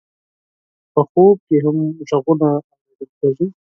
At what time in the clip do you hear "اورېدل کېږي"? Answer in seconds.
2.73-3.45